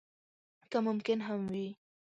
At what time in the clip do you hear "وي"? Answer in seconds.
1.51-1.67